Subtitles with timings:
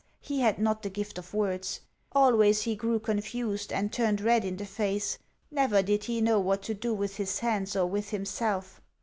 [0.19, 1.81] He had not the gift of words.
[2.11, 5.19] Always he grew confused, and turned red in the face;
[5.51, 8.81] never did he know what to do with his hands or with himself.